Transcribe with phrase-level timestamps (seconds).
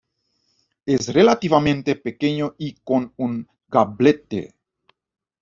[0.87, 4.55] Es relativamente pequeño y con un gablete.